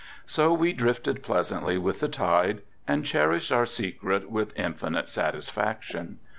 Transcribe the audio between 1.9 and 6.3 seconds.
the tide and cherished our secret with infinite satisfaction.